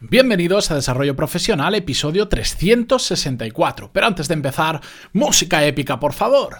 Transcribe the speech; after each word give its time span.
Bienvenidos 0.00 0.70
a 0.70 0.74
Desarrollo 0.74 1.16
Profesional, 1.16 1.74
episodio 1.74 2.28
364. 2.28 3.90
Pero 3.94 4.06
antes 4.06 4.28
de 4.28 4.34
empezar, 4.34 4.82
música 5.14 5.64
épica, 5.64 5.98
por 5.98 6.12
favor. 6.12 6.58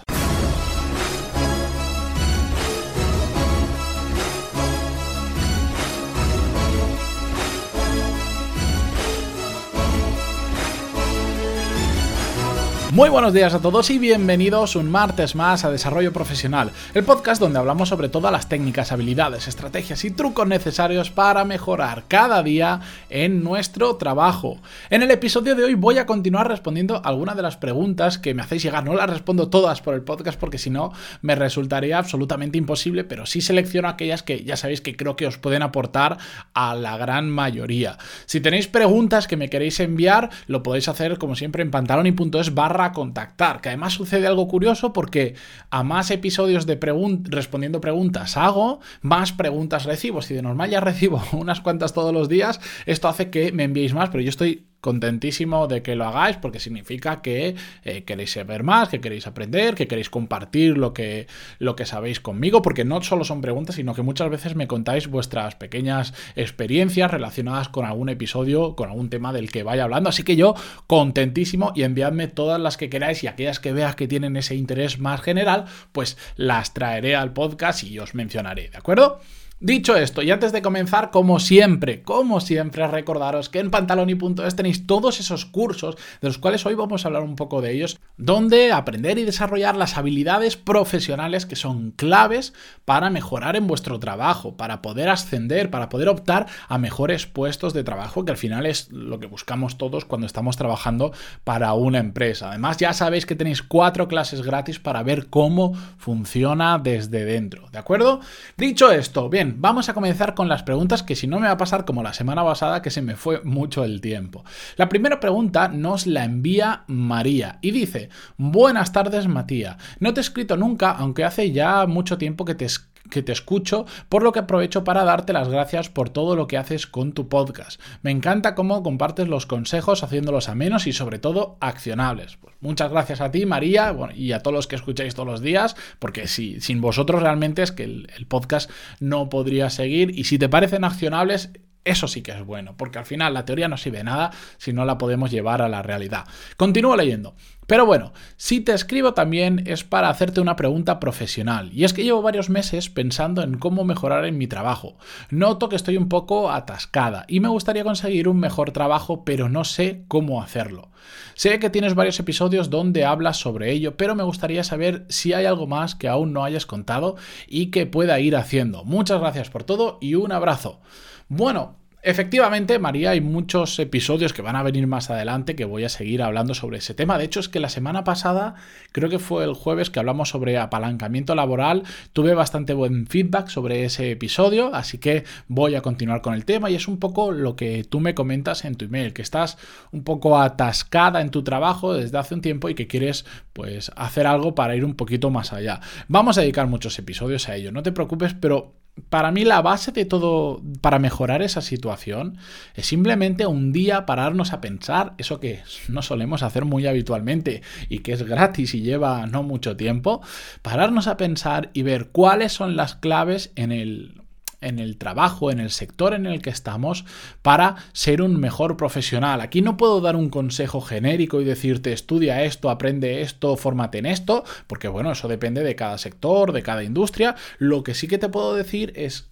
Muy 12.97 13.09
buenos 13.09 13.31
días 13.31 13.53
a 13.53 13.61
todos 13.61 13.91
y 13.91 13.99
bienvenidos 13.99 14.75
un 14.75 14.89
martes 14.89 15.35
más 15.35 15.63
a 15.63 15.69
Desarrollo 15.69 16.11
Profesional, 16.11 16.71
el 16.95 17.03
podcast 17.03 17.39
donde 17.39 17.59
hablamos 17.59 17.89
sobre 17.89 18.09
todas 18.09 18.31
las 18.31 18.49
técnicas, 18.49 18.91
habilidades, 18.91 19.47
estrategias 19.47 20.03
y 20.03 20.09
trucos 20.09 20.47
necesarios 20.47 21.11
para 21.11 21.45
mejorar 21.45 22.05
cada 22.07 22.41
día 22.41 22.79
en 23.11 23.43
nuestro 23.43 23.97
trabajo. 23.97 24.57
En 24.89 25.03
el 25.03 25.11
episodio 25.11 25.53
de 25.53 25.65
hoy 25.65 25.75
voy 25.75 25.99
a 25.99 26.07
continuar 26.07 26.47
respondiendo 26.47 26.99
algunas 27.05 27.35
de 27.35 27.43
las 27.43 27.55
preguntas 27.55 28.17
que 28.17 28.33
me 28.33 28.41
hacéis 28.41 28.63
llegar. 28.63 28.83
No 28.83 28.95
las 28.95 29.11
respondo 29.11 29.47
todas 29.47 29.79
por 29.79 29.93
el 29.93 30.01
podcast 30.01 30.39
porque 30.39 30.57
si 30.57 30.71
no 30.71 30.91
me 31.21 31.35
resultaría 31.35 31.99
absolutamente 31.99 32.57
imposible, 32.57 33.03
pero 33.03 33.27
sí 33.27 33.41
selecciono 33.41 33.89
aquellas 33.89 34.23
que 34.23 34.43
ya 34.43 34.57
sabéis 34.57 34.81
que 34.81 34.97
creo 34.97 35.15
que 35.15 35.27
os 35.27 35.37
pueden 35.37 35.61
aportar 35.61 36.17
a 36.55 36.73
la 36.73 36.97
gran 36.97 37.29
mayoría. 37.29 37.99
Si 38.25 38.41
tenéis 38.41 38.67
preguntas 38.67 39.27
que 39.27 39.37
me 39.37 39.51
queréis 39.51 39.79
enviar, 39.81 40.31
lo 40.47 40.63
podéis 40.63 40.87
hacer 40.87 41.19
como 41.19 41.35
siempre 41.35 41.61
en 41.61 41.69
pantaloni.es 41.69 42.55
barra 42.55 42.86
contactar. 42.91 43.61
Que 43.61 43.69
además 43.69 43.93
sucede 43.93 44.27
algo 44.27 44.47
curioso 44.47 44.93
porque 44.93 45.35
a 45.69 45.83
más 45.83 46.11
episodios 46.11 46.65
de 46.65 46.77
respondiendo 47.23 47.81
preguntas 47.81 48.37
hago, 48.37 48.79
más 49.01 49.31
preguntas 49.31 49.85
recibo. 49.85 50.21
Si 50.21 50.33
de 50.33 50.41
normal 50.41 50.69
ya 50.69 50.79
recibo 50.79 51.21
unas 51.33 51.61
cuantas 51.61 51.93
todos 51.93 52.13
los 52.13 52.29
días, 52.29 52.59
esto 52.85 53.07
hace 53.07 53.29
que 53.29 53.51
me 53.51 53.63
enviéis 53.63 53.93
más, 53.93 54.09
pero 54.09 54.21
yo 54.21 54.29
estoy 54.29 54.66
contentísimo 54.81 55.67
de 55.67 55.81
que 55.81 55.95
lo 55.95 56.05
hagáis 56.05 56.37
porque 56.37 56.59
significa 56.59 57.21
que 57.21 57.55
eh, 57.83 58.03
queréis 58.03 58.31
saber 58.31 58.63
más, 58.63 58.89
que 58.89 59.01
queréis 59.01 59.27
aprender, 59.27 59.75
que 59.75 59.87
queréis 59.87 60.09
compartir 60.09 60.77
lo 60.77 60.93
que, 60.93 61.27
lo 61.59 61.75
que 61.75 61.85
sabéis 61.85 62.19
conmigo, 62.19 62.61
porque 62.61 62.85
no 62.85 63.01
solo 63.01 63.23
son 63.23 63.41
preguntas, 63.41 63.75
sino 63.75 63.93
que 63.93 64.01
muchas 64.01 64.29
veces 64.29 64.55
me 64.55 64.67
contáis 64.67 65.07
vuestras 65.07 65.55
pequeñas 65.55 66.13
experiencias 66.35 67.11
relacionadas 67.11 67.69
con 67.69 67.85
algún 67.85 68.09
episodio, 68.09 68.75
con 68.75 68.89
algún 68.89 69.09
tema 69.09 69.33
del 69.33 69.51
que 69.51 69.63
vaya 69.63 69.83
hablando. 69.83 70.09
Así 70.09 70.23
que 70.23 70.35
yo 70.35 70.55
contentísimo 70.85 71.71
y 71.75 71.83
enviadme 71.83 72.27
todas 72.27 72.59
las 72.59 72.77
que 72.77 72.89
queráis 72.89 73.23
y 73.23 73.27
aquellas 73.27 73.59
que 73.59 73.73
veas 73.73 73.95
que 73.95 74.07
tienen 74.07 74.37
ese 74.37 74.55
interés 74.55 74.99
más 74.99 75.21
general, 75.21 75.65
pues 75.91 76.17
las 76.35 76.73
traeré 76.73 77.15
al 77.15 77.33
podcast 77.33 77.83
y 77.83 77.99
os 77.99 78.15
mencionaré, 78.15 78.69
¿de 78.69 78.77
acuerdo? 78.77 79.19
Dicho 79.59 79.95
esto, 79.95 80.21
y 80.21 80.29
antes 80.29 80.51
de 80.51 80.61
comenzar, 80.61 81.09
como 81.09 81.39
siempre, 81.39 82.03
como 82.03 82.39
siempre, 82.41 82.85
recordaros 82.85 83.49
que 83.49 83.57
en 83.57 83.71
pantaloni.es 83.71 84.55
tenéis 84.55 84.85
todos 84.85 85.19
esos 85.19 85.45
cursos, 85.45 85.95
de 86.21 86.27
los 86.27 86.37
cuales 86.37 86.63
hoy 86.67 86.75
vamos 86.75 87.03
a 87.03 87.07
hablar 87.07 87.23
un 87.23 87.35
poco 87.35 87.59
de 87.59 87.71
ellos, 87.71 87.99
donde 88.17 88.71
aprender 88.71 89.17
y 89.17 89.23
desarrollar 89.23 89.75
las 89.75 89.97
habilidades 89.97 90.57
profesionales 90.57 91.47
que 91.47 91.55
son 91.55 91.89
claves 91.89 92.53
para 92.85 93.09
mejorar 93.09 93.55
en 93.55 93.65
vuestro 93.65 93.99
trabajo, 93.99 94.55
para 94.57 94.83
poder 94.83 95.09
ascender, 95.09 95.71
para 95.71 95.89
poder 95.89 96.09
optar 96.09 96.45
a 96.67 96.77
mejores 96.77 97.25
puestos 97.25 97.73
de 97.73 97.83
trabajo, 97.83 98.25
que 98.25 98.31
al 98.31 98.37
final 98.37 98.67
es 98.67 98.91
lo 98.91 99.19
que 99.19 99.25
buscamos 99.25 99.79
todos 99.79 100.05
cuando 100.05 100.27
estamos 100.27 100.55
trabajando 100.55 101.13
para 101.43 101.73
una 101.73 101.97
empresa. 101.97 102.49
Además, 102.49 102.77
ya 102.77 102.93
sabéis 102.93 103.25
que 103.25 103.35
tenéis 103.35 103.63
cuatro 103.63 104.07
clases 104.07 104.43
gratis 104.43 104.77
para 104.77 105.01
ver 105.01 105.29
cómo 105.31 105.73
funciona 105.97 106.77
desde 106.77 107.25
dentro, 107.25 107.69
¿de 107.71 107.79
acuerdo? 107.79 108.19
Dicho 108.55 108.91
esto, 108.91 109.29
bien, 109.29 109.46
vamos 109.57 109.89
a 109.89 109.93
comenzar 109.93 110.33
con 110.33 110.47
las 110.47 110.63
preguntas 110.63 111.03
que 111.03 111.15
si 111.15 111.27
no 111.27 111.39
me 111.39 111.47
va 111.47 111.53
a 111.53 111.57
pasar 111.57 111.85
como 111.85 112.03
la 112.03 112.13
semana 112.13 112.43
pasada 112.43 112.81
que 112.81 112.91
se 112.91 113.01
me 113.01 113.15
fue 113.15 113.41
mucho 113.43 113.83
el 113.83 114.01
tiempo. 114.01 114.43
La 114.75 114.89
primera 114.89 115.19
pregunta 115.19 115.67
nos 115.67 116.07
la 116.07 116.25
envía 116.25 116.83
María 116.87 117.59
y 117.61 117.71
dice, 117.71 118.09
buenas 118.37 118.91
tardes 118.91 119.27
Matías, 119.27 119.77
no 119.99 120.13
te 120.13 120.19
he 120.19 120.21
escrito 120.21 120.57
nunca, 120.57 120.91
aunque 120.91 121.23
hace 121.23 121.51
ya 121.51 121.85
mucho 121.87 122.17
tiempo 122.17 122.45
que 122.45 122.55
te 122.55 122.65
que 123.09 123.23
te 123.23 123.31
escucho, 123.31 123.85
por 124.09 124.23
lo 124.23 124.31
que 124.31 124.39
aprovecho 124.39 124.83
para 124.83 125.03
darte 125.03 125.33
las 125.33 125.49
gracias 125.49 125.89
por 125.89 126.09
todo 126.09 126.35
lo 126.35 126.47
que 126.47 126.57
haces 126.57 126.87
con 126.87 127.13
tu 127.13 127.27
podcast. 127.27 127.81
Me 128.01 128.11
encanta 128.11 128.55
cómo 128.55 128.83
compartes 128.83 129.27
los 129.27 129.45
consejos 129.45 130.03
haciéndolos 130.03 130.49
amenos 130.49 130.87
y 130.87 130.93
sobre 130.93 131.19
todo 131.19 131.57
accionables. 131.59 132.37
Pues 132.37 132.55
muchas 132.59 132.91
gracias 132.91 133.21
a 133.21 133.31
ti, 133.31 133.45
María, 133.45 133.95
y 134.15 134.31
a 134.31 134.39
todos 134.39 134.55
los 134.55 134.67
que 134.67 134.75
escucháis 134.75 135.15
todos 135.15 135.27
los 135.27 135.41
días, 135.41 135.75
porque 135.99 136.27
si, 136.27 136.61
sin 136.61 136.81
vosotros 136.81 137.21
realmente 137.21 137.63
es 137.63 137.71
que 137.71 137.83
el 137.83 138.25
podcast 138.27 138.69
no 138.99 139.29
podría 139.29 139.69
seguir 139.69 140.17
y 140.17 140.25
si 140.25 140.37
te 140.37 140.49
parecen 140.49 140.83
accionables, 140.83 141.51
eso 141.83 142.07
sí 142.07 142.21
que 142.21 142.31
es 142.31 142.45
bueno, 142.45 142.75
porque 142.77 142.99
al 142.99 143.05
final 143.05 143.33
la 143.33 143.45
teoría 143.45 143.67
no 143.67 143.77
sirve 143.77 143.99
de 143.99 144.03
nada 144.03 144.31
si 144.57 144.73
no 144.73 144.85
la 144.85 144.97
podemos 144.97 145.31
llevar 145.31 145.61
a 145.61 145.69
la 145.69 145.81
realidad. 145.81 146.25
Continúo 146.57 146.95
leyendo. 146.95 147.35
Pero 147.67 147.85
bueno, 147.85 148.13
si 148.37 148.61
te 148.61 148.71
escribo 148.71 149.13
también 149.13 149.63
es 149.67 149.83
para 149.83 150.09
hacerte 150.09 150.39
una 150.39 150.55
pregunta 150.55 151.01
profesional. 151.01 151.69
Y 151.73 151.83
es 151.83 151.91
que 151.91 152.05
llevo 152.05 152.21
varios 152.21 152.49
meses 152.49 152.89
pensando 152.89 153.43
en 153.43 153.57
cómo 153.57 153.83
mejorar 153.83 154.23
en 154.23 154.37
mi 154.37 154.47
trabajo. 154.47 154.97
Noto 155.29 155.67
que 155.67 155.75
estoy 155.75 155.97
un 155.97 156.07
poco 156.07 156.49
atascada 156.49 157.25
y 157.27 157.41
me 157.41 157.49
gustaría 157.49 157.83
conseguir 157.83 158.29
un 158.29 158.39
mejor 158.39 158.71
trabajo, 158.71 159.25
pero 159.25 159.49
no 159.49 159.65
sé 159.65 160.05
cómo 160.07 160.41
hacerlo. 160.41 160.91
Sé 161.35 161.59
que 161.59 161.69
tienes 161.69 161.93
varios 161.93 162.19
episodios 162.21 162.69
donde 162.69 163.03
hablas 163.03 163.37
sobre 163.37 163.71
ello, 163.71 163.97
pero 163.97 164.15
me 164.15 164.23
gustaría 164.23 164.63
saber 164.63 165.05
si 165.09 165.33
hay 165.33 165.45
algo 165.45 165.67
más 165.67 165.93
que 165.93 166.07
aún 166.07 166.31
no 166.31 166.45
hayas 166.45 166.65
contado 166.65 167.17
y 167.47 167.67
que 167.67 167.85
pueda 167.85 168.19
ir 168.21 168.37
haciendo. 168.37 168.85
Muchas 168.85 169.19
gracias 169.19 169.49
por 169.49 169.65
todo 169.65 169.97
y 169.99 170.15
un 170.15 170.31
abrazo. 170.31 170.79
Bueno, 171.27 171.77
Efectivamente, 172.03 172.79
María, 172.79 173.09
hay 173.09 173.19
muchos 173.19 173.77
episodios 173.79 174.31
que 174.31 174.41
van 174.41 174.55
a 174.55 174.63
venir 174.63 174.87
más 174.87 175.09
adelante 175.09 175.57
que 175.57 175.65
voy 175.65 175.83
a 175.83 175.89
seguir 175.89 176.21
hablando 176.21 176.53
sobre 176.53 176.77
ese 176.77 176.93
tema. 176.93 177.17
De 177.17 177.25
hecho, 177.25 177.41
es 177.41 177.49
que 177.49 177.59
la 177.59 177.67
semana 177.67 178.05
pasada, 178.05 178.55
creo 178.93 179.09
que 179.09 179.19
fue 179.19 179.43
el 179.43 179.53
jueves 179.53 179.89
que 179.89 179.99
hablamos 179.99 180.29
sobre 180.29 180.57
apalancamiento 180.57 181.35
laboral, 181.35 181.83
tuve 182.13 182.33
bastante 182.33 182.73
buen 182.73 183.07
feedback 183.07 183.49
sobre 183.49 183.83
ese 183.83 184.11
episodio, 184.11 184.73
así 184.73 184.99
que 184.99 185.25
voy 185.49 185.75
a 185.75 185.81
continuar 185.81 186.21
con 186.21 186.33
el 186.33 186.45
tema 186.45 186.69
y 186.69 186.75
es 186.75 186.87
un 186.87 186.97
poco 186.97 187.33
lo 187.33 187.57
que 187.57 187.83
tú 187.83 187.99
me 187.99 188.15
comentas 188.15 188.63
en 188.63 188.75
tu 188.75 188.85
email, 188.85 189.11
que 189.11 189.21
estás 189.23 189.57
un 189.91 190.05
poco 190.05 190.39
atascada 190.39 191.19
en 191.19 191.29
tu 191.29 191.43
trabajo 191.43 191.93
desde 191.93 192.17
hace 192.19 192.35
un 192.35 192.41
tiempo 192.41 192.69
y 192.69 192.75
que 192.75 192.87
quieres 192.87 193.25
pues 193.51 193.91
hacer 193.97 194.27
algo 194.27 194.55
para 194.55 194.77
ir 194.77 194.85
un 194.85 194.95
poquito 194.95 195.29
más 195.29 195.51
allá. 195.51 195.81
Vamos 196.07 196.37
a 196.37 196.41
dedicar 196.41 196.67
muchos 196.67 196.97
episodios 196.99 197.49
a 197.49 197.55
ello, 197.57 197.73
no 197.73 197.83
te 197.83 197.91
preocupes, 197.91 198.33
pero 198.33 198.75
para 199.09 199.31
mí 199.31 199.45
la 199.45 199.61
base 199.61 199.91
de 199.91 200.05
todo 200.05 200.61
para 200.81 200.99
mejorar 200.99 201.41
esa 201.41 201.61
situación 201.61 202.37
es 202.75 202.85
simplemente 202.85 203.45
un 203.45 203.71
día 203.71 204.05
pararnos 204.05 204.53
a 204.53 204.61
pensar, 204.61 205.13
eso 205.17 205.39
que 205.39 205.61
no 205.87 206.01
solemos 206.01 206.43
hacer 206.43 206.65
muy 206.65 206.87
habitualmente 206.87 207.61
y 207.89 207.99
que 207.99 208.13
es 208.13 208.23
gratis 208.23 208.73
y 208.73 208.81
lleva 208.81 209.25
no 209.27 209.43
mucho 209.43 209.77
tiempo, 209.77 210.21
pararnos 210.61 211.07
a 211.07 211.17
pensar 211.17 211.69
y 211.73 211.83
ver 211.83 212.09
cuáles 212.09 212.53
son 212.53 212.75
las 212.75 212.95
claves 212.95 213.51
en 213.55 213.71
el 213.71 214.21
en 214.61 214.79
el 214.79 214.97
trabajo, 214.97 215.51
en 215.51 215.59
el 215.59 215.69
sector 215.69 216.13
en 216.13 216.25
el 216.25 216.41
que 216.41 216.49
estamos, 216.49 217.05
para 217.41 217.75
ser 217.93 218.21
un 218.21 218.39
mejor 218.39 218.77
profesional. 218.77 219.41
Aquí 219.41 219.61
no 219.61 219.77
puedo 219.77 220.01
dar 220.01 220.15
un 220.15 220.29
consejo 220.29 220.81
genérico 220.81 221.41
y 221.41 221.45
decirte 221.45 221.93
estudia 221.93 222.43
esto, 222.43 222.69
aprende 222.69 223.21
esto, 223.21 223.55
fórmate 223.57 223.99
en 223.99 224.05
esto, 224.05 224.43
porque 224.67 224.87
bueno, 224.87 225.11
eso 225.11 225.27
depende 225.27 225.63
de 225.63 225.75
cada 225.75 225.97
sector, 225.97 226.51
de 226.51 226.63
cada 226.63 226.83
industria. 226.83 227.35
Lo 227.57 227.83
que 227.83 227.93
sí 227.93 228.07
que 228.07 228.17
te 228.17 228.29
puedo 228.29 228.55
decir 228.55 228.93
es 228.95 229.29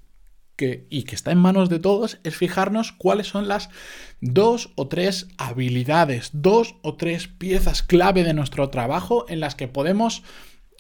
que, 0.56 0.88
y 0.90 1.04
que 1.04 1.16
está 1.16 1.32
en 1.32 1.38
manos 1.40 1.70
de 1.70 1.80
todos, 1.80 2.20
es 2.24 2.36
fijarnos 2.36 2.92
cuáles 2.92 3.28
son 3.28 3.48
las 3.48 3.70
dos 4.22 4.72
o 4.76 4.88
tres 4.88 5.28
habilidades, 5.38 6.30
dos 6.34 6.76
o 6.82 6.96
tres 6.96 7.28
piezas 7.28 7.84
clave 7.84 8.24
de 8.24 8.34
nuestro 8.34 8.70
trabajo 8.70 9.26
en 9.28 9.40
las 9.40 9.56
que 9.56 9.68
podemos 9.68 10.24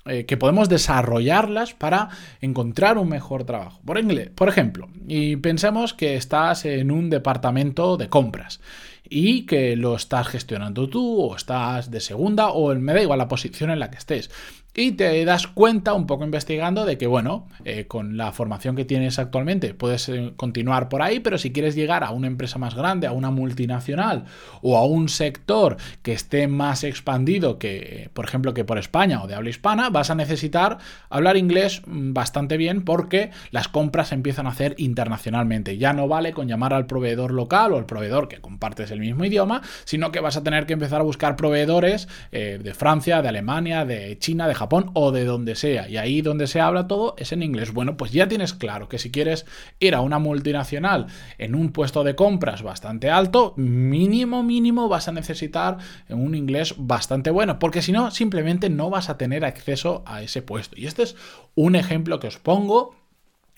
eh, 0.07 0.27
que 0.27 0.37
podemos 0.37 0.69
desarrollarlas 0.69 1.73
para 1.73 2.09
encontrar 2.39 2.99
un 2.99 3.09
mejor 3.09 3.43
trabajo. 3.43 3.81
Por, 3.83 3.97
por 4.35 4.49
ejemplo, 4.49 4.87
y 5.07 5.37
pensemos 5.37 5.95
que 5.95 6.15
estás 6.15 6.65
en 6.65 6.91
un 6.91 7.09
departamento 7.09 7.97
de 7.97 8.07
compras 8.07 8.61
y 9.09 9.47
que 9.47 9.75
lo 9.75 9.95
estás 9.95 10.27
gestionando 10.27 10.89
tú 10.89 11.21
o 11.21 11.35
estás 11.35 11.89
de 11.89 12.01
segunda 12.01 12.49
o 12.49 12.75
me 12.75 12.93
da 12.93 13.01
igual 13.01 13.17
la 13.17 13.27
posición 13.27 13.71
en 13.71 13.79
la 13.79 13.89
que 13.89 13.97
estés. 13.97 14.29
Y 14.77 14.91
te 14.91 15.23
das 15.23 15.47
cuenta 15.47 15.93
un 15.93 16.05
poco 16.05 16.25
investigando 16.25 16.83
de 16.83 16.97
que, 16.97 17.07
bueno, 17.07 17.47
eh, 17.63 17.85
con 17.87 18.17
la 18.17 18.33
formación 18.33 18.75
que 18.75 18.83
tienes 18.83 19.19
actualmente 19.19 19.73
puedes 19.73 20.09
eh, 20.09 20.33
continuar 20.35 20.89
por 20.89 21.01
ahí, 21.01 21.21
pero 21.21 21.37
si 21.37 21.53
quieres 21.53 21.75
llegar 21.75 22.03
a 22.03 22.11
una 22.11 22.27
empresa 22.27 22.59
más 22.59 22.75
grande, 22.75 23.07
a 23.07 23.13
una 23.13 23.31
multinacional 23.31 24.25
o 24.61 24.77
a 24.77 24.85
un 24.85 25.07
sector 25.07 25.77
que 26.01 26.11
esté 26.11 26.49
más 26.49 26.83
expandido 26.83 27.57
que, 27.57 28.09
por 28.13 28.25
ejemplo, 28.25 28.53
que 28.53 28.65
por 28.65 28.77
España 28.77 29.23
o 29.23 29.27
de 29.27 29.35
habla 29.35 29.49
hispana, 29.49 29.89
vas 29.89 30.09
a 30.09 30.15
necesitar 30.15 30.79
hablar 31.09 31.37
inglés 31.37 31.81
mm, 31.85 32.11
bastante 32.11 32.57
bien 32.57 32.83
porque 32.83 33.31
las 33.51 33.69
compras 33.69 34.11
empiezan 34.11 34.45
a 34.45 34.49
hacer 34.49 34.75
internacionalmente. 34.77 35.77
Ya 35.77 35.93
no 35.93 36.09
vale 36.09 36.33
con 36.33 36.49
llamar 36.49 36.73
al 36.73 36.85
proveedor 36.85 37.31
local 37.31 37.71
o 37.71 37.77
al 37.77 37.85
proveedor 37.85 38.27
que 38.27 38.41
compartes 38.41 38.91
el 38.91 38.99
mismo 38.99 39.23
idioma, 39.23 39.61
sino 39.85 40.11
que 40.11 40.19
vas 40.19 40.35
a 40.35 40.43
tener 40.43 40.65
que 40.65 40.73
empezar 40.73 40.99
a 40.99 41.05
buscar 41.05 41.37
proveedores 41.37 42.09
eh, 42.33 42.59
de 42.61 42.73
Francia, 42.73 43.21
de 43.21 43.29
Alemania, 43.29 43.85
de 43.85 44.17
China, 44.19 44.49
de 44.49 44.53
Japón 44.53 44.64
O 44.93 45.11
de 45.11 45.25
donde 45.25 45.55
sea. 45.55 45.89
Y 45.89 45.97
ahí 45.97 46.21
donde 46.21 46.47
se 46.47 46.59
habla 46.59 46.87
todo 46.87 47.15
es 47.17 47.31
en 47.31 47.43
inglés. 47.43 47.73
Bueno, 47.73 47.97
pues 47.97 48.11
ya 48.11 48.27
tienes 48.27 48.53
claro 48.53 48.89
que 48.89 48.99
si 48.99 49.11
quieres 49.11 49.45
ir 49.79 49.95
a 49.95 50.01
una 50.01 50.19
multinacional 50.19 51.07
en 51.37 51.55
un 51.55 51.71
puesto 51.71 52.03
de 52.03 52.15
compras 52.15 52.63
bastante 52.63 53.09
alto, 53.09 53.53
mínimo, 53.57 54.43
mínimo 54.43 54.87
vas 54.87 55.07
a 55.07 55.11
necesitar 55.11 55.77
un 56.09 56.35
inglés 56.35 56.75
bastante 56.77 57.31
bueno, 57.31 57.59
porque 57.59 57.81
si 57.81 57.91
no, 57.91 58.11
simplemente 58.11 58.69
no 58.69 58.89
vas 58.89 59.09
a 59.09 59.17
tener 59.17 59.45
acceso 59.45 60.03
a 60.05 60.21
ese 60.21 60.41
puesto. 60.41 60.75
Y 60.77 60.87
este 60.87 61.03
es 61.03 61.15
un 61.55 61.75
ejemplo 61.75 62.19
que 62.19 62.27
os 62.27 62.37
pongo 62.37 62.95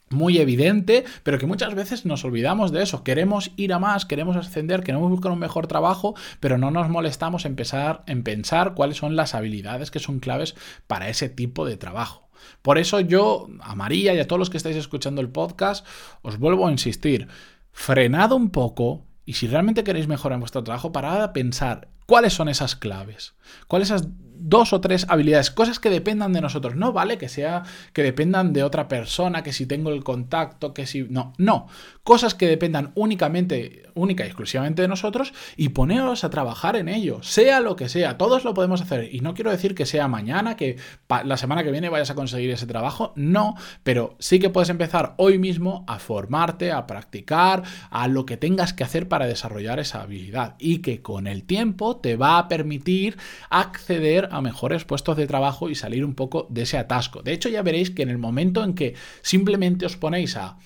muy 0.10 0.38
evidente, 0.38 1.06
pero 1.24 1.38
que 1.38 1.48
muchas 1.48 1.76
veces 1.76 2.06
nos 2.06 2.24
olvidamos 2.24 2.72
de 2.72 2.84
eso. 2.84 3.04
Queremos 3.04 3.52
ir 3.58 3.74
a 3.74 3.80
más, 3.80 4.06
queremos 4.06 4.36
ascender, 4.36 4.84
queremos 4.84 5.10
buscar 5.10 5.32
un 5.32 5.40
mejor 5.40 5.68
trabajo, 5.68 6.16
pero 6.40 6.58
no 6.58 6.72
nos 6.72 6.90
molestamos 6.90 7.46
en 7.46 7.56
pensar, 7.56 8.04
en 8.08 8.24
pensar 8.24 8.74
cuáles 8.74 8.98
son 8.98 9.16
las 9.16 9.36
habilidades 9.36 9.92
que 9.92 10.00
son 10.00 10.20
claves 10.20 10.56
para 10.88 11.10
ese 11.10 11.30
tipo 11.30 11.66
de 11.66 11.78
trabajo. 11.78 12.30
Por 12.62 12.78
eso 12.78 13.00
yo, 13.00 13.48
a 13.62 13.76
María 13.76 14.14
y 14.14 14.20
a 14.20 14.28
todos 14.28 14.40
los 14.40 14.50
que 14.50 14.58
estáis 14.58 14.76
escuchando 14.76 15.22
el 15.22 15.30
podcast, 15.30 15.86
os 16.22 16.38
vuelvo 16.38 16.68
a 16.68 16.72
insistir, 16.72 17.28
frenad 17.72 18.32
un 18.32 18.50
poco 18.50 19.06
y 19.26 19.34
si 19.34 19.48
realmente 19.48 19.84
queréis 19.84 20.08
mejorar 20.08 20.40
vuestro 20.40 20.64
trabajo, 20.64 20.92
parad 20.92 21.22
a 21.22 21.34
pensar 21.34 21.90
cuáles 22.08 22.34
son 22.34 22.50
esas 22.50 22.76
claves, 22.76 23.36
cuáles 23.68 23.92
esas 23.92 24.08
dos 24.40 24.74
o 24.74 24.82
tres 24.82 25.06
habilidades, 25.10 25.52
cosas 25.52 25.80
que 25.80 25.90
dependan 25.90 26.34
de 26.34 26.42
nosotros. 26.42 26.76
No 26.76 26.94
vale 26.94 27.18
que 27.18 27.30
sea 27.30 27.64
que 27.94 28.04
dependan 28.04 28.54
de 28.54 28.64
otra 28.64 28.88
persona, 28.88 29.44
que 29.44 29.54
si 29.54 29.66
tengo 29.66 29.92
el 29.92 30.04
contacto, 30.04 30.74
que 30.74 30.86
si. 30.86 31.04
No, 31.04 31.34
no. 31.38 31.68
Cosas 32.04 32.36
que 32.36 32.48
dependan 32.48 32.92
únicamente, 32.96 33.84
única 33.94 34.24
y 34.24 34.28
exclusivamente 34.28 34.82
de 34.82 34.88
nosotros 34.88 35.34
y 35.58 35.70
poneros 35.70 36.24
a 36.24 36.30
trabajar 36.30 36.78
en 36.78 36.88
ello, 36.88 37.22
sea 37.22 37.60
lo 37.60 37.76
que 37.76 37.90
sea. 37.90 38.18
Todos 38.18 38.46
lo 38.46 38.54
podemos 38.54 38.82
hacer. 38.82 39.14
Y 39.14 39.20
no 39.20 39.34
quiero 39.34 39.52
decir 39.52 39.76
que 39.76 39.86
sea 39.86 40.08
mañana, 40.08 40.56
que 40.56 40.78
la 41.26 41.38
semana 41.38 41.64
que 41.64 41.72
viene 41.72 41.90
vayas 41.90 42.10
a 42.10 42.16
conseguir 42.16 42.52
ese 42.52 42.66
trabajo. 42.66 43.12
No, 43.16 43.56
pero 43.84 44.16
sí 44.20 44.40
que 44.40 44.50
puedes 44.50 44.70
empezar 44.70 45.16
hoy 45.18 45.38
mismo 45.38 45.84
a 45.88 46.00
formarte, 46.00 46.72
a 46.72 46.88
practicar, 46.88 47.64
a 47.90 48.08
lo 48.08 48.26
que 48.26 48.38
tengas 48.38 48.74
que 48.74 48.86
hacer 48.86 49.10
para 49.10 49.28
desarrollar 49.28 49.80
esa 49.80 50.02
habilidad. 50.02 50.56
Y 50.60 50.80
que 50.80 51.02
con 51.02 51.28
el 51.28 51.44
tiempo 51.44 51.97
te 51.98 52.16
va 52.16 52.38
a 52.38 52.48
permitir 52.48 53.18
acceder 53.50 54.30
a 54.32 54.42
mejores 54.42 54.86
puestos 54.86 55.18
de 55.18 55.28
trabajo 55.28 55.70
y 55.70 55.76
salir 55.76 56.06
un 56.06 56.16
poco 56.16 56.48
de 56.50 56.64
ese 56.64 56.78
atasco. 56.78 57.22
De 57.22 57.34
hecho, 57.34 57.50
ya 57.50 57.62
veréis 57.62 57.92
que 57.92 58.04
en 58.04 58.10
el 58.10 58.18
momento 58.18 58.64
en 58.64 58.74
que 58.74 58.96
simplemente 59.22 59.86
os 59.86 59.98
ponéis 59.98 60.36
a 60.38 60.58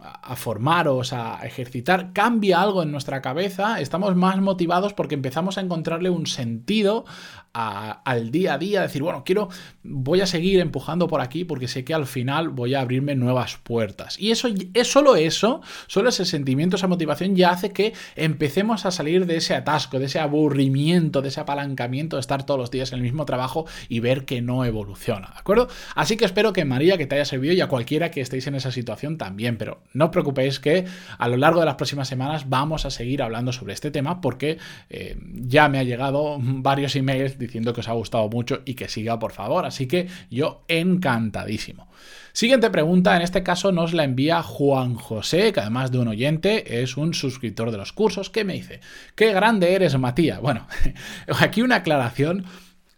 a 0.00 0.36
formaros, 0.36 1.12
a 1.12 1.40
ejercitar, 1.44 2.12
cambia 2.12 2.60
algo 2.60 2.82
en 2.82 2.92
nuestra 2.92 3.20
cabeza, 3.20 3.80
estamos 3.80 4.14
más 4.16 4.40
motivados 4.40 4.94
porque 4.94 5.14
empezamos 5.14 5.58
a 5.58 5.60
encontrarle 5.60 6.10
un 6.10 6.26
sentido 6.26 7.04
al 7.52 8.30
día 8.30 8.54
a 8.54 8.58
día, 8.58 8.82
decir, 8.82 9.02
bueno, 9.02 9.24
quiero, 9.24 9.48
voy 9.82 10.20
a 10.20 10.26
seguir 10.26 10.60
empujando 10.60 11.08
por 11.08 11.20
aquí 11.20 11.44
porque 11.44 11.66
sé 11.66 11.84
que 11.84 11.94
al 11.94 12.06
final 12.06 12.50
voy 12.50 12.74
a 12.74 12.80
abrirme 12.80 13.16
nuevas 13.16 13.56
puertas. 13.56 14.18
Y 14.18 14.30
eso 14.30 14.48
es 14.74 14.88
solo 14.88 15.16
eso, 15.16 15.60
solo 15.88 16.10
ese 16.10 16.24
sentimiento, 16.24 16.76
esa 16.76 16.86
motivación 16.86 17.34
ya 17.34 17.50
hace 17.50 17.72
que 17.72 17.94
empecemos 18.14 18.86
a 18.86 18.92
salir 18.92 19.26
de 19.26 19.36
ese 19.36 19.56
atasco, 19.56 19.98
de 19.98 20.06
ese 20.06 20.20
aburrimiento, 20.20 21.20
de 21.20 21.28
ese 21.28 21.40
apalancamiento 21.40 22.16
de 22.16 22.20
estar 22.20 22.46
todos 22.46 22.60
los 22.60 22.70
días 22.70 22.92
en 22.92 22.98
el 22.98 23.02
mismo 23.02 23.24
trabajo 23.24 23.66
y 23.88 23.98
ver 24.00 24.24
que 24.24 24.40
no 24.40 24.64
evoluciona, 24.64 25.30
¿de 25.32 25.40
acuerdo? 25.40 25.68
Así 25.96 26.16
que 26.16 26.26
espero 26.26 26.52
que 26.52 26.64
María, 26.64 26.96
que 26.96 27.06
te 27.06 27.16
haya 27.16 27.24
servido 27.24 27.54
y 27.54 27.60
a 27.60 27.68
cualquiera 27.68 28.10
que 28.12 28.20
estéis 28.20 28.46
en 28.46 28.54
esa 28.54 28.70
situación 28.70 29.18
también, 29.18 29.56
pero 29.58 29.80
no 29.94 30.06
os 30.06 30.10
preocupéis 30.10 30.60
que 30.60 30.84
a 31.18 31.28
lo 31.28 31.36
largo 31.36 31.60
de 31.60 31.66
las 31.66 31.76
próximas 31.76 32.08
semanas 32.08 32.48
vamos 32.48 32.84
a 32.84 32.90
seguir 32.90 33.22
hablando 33.22 33.52
sobre 33.52 33.72
este 33.72 33.90
tema 33.90 34.20
porque 34.20 34.58
eh, 34.90 35.16
ya 35.34 35.68
me 35.68 35.78
ha 35.78 35.82
llegado 35.82 36.36
varios 36.40 36.94
emails 36.96 37.38
diciendo 37.38 37.72
que 37.72 37.80
os 37.80 37.88
ha 37.88 37.92
gustado 37.92 38.28
mucho 38.28 38.60
y 38.64 38.74
que 38.74 38.88
siga 38.88 39.18
por 39.18 39.32
favor. 39.32 39.66
Así 39.66 39.86
que 39.86 40.08
yo 40.30 40.64
encantadísimo. 40.68 41.88
Siguiente 42.32 42.70
pregunta, 42.70 43.16
en 43.16 43.22
este 43.22 43.42
caso 43.42 43.72
nos 43.72 43.92
la 43.92 44.04
envía 44.04 44.42
Juan 44.42 44.94
José, 44.94 45.52
que 45.52 45.60
además 45.60 45.90
de 45.90 45.98
un 45.98 46.08
oyente 46.08 46.82
es 46.82 46.96
un 46.96 47.14
suscriptor 47.14 47.72
de 47.72 47.78
los 47.78 47.92
cursos, 47.92 48.30
que 48.30 48.44
me 48.44 48.52
dice, 48.52 48.80
qué 49.16 49.32
grande 49.32 49.74
eres 49.74 49.98
Matías. 49.98 50.40
Bueno, 50.40 50.68
aquí 51.40 51.62
una 51.62 51.76
aclaración 51.76 52.44